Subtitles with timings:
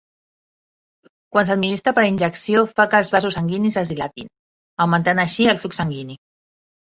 [1.35, 4.31] Quan s'administra per injecció fa que els vasos sanguinis es dilatin,
[4.87, 6.19] augmentant així el flux sanguini.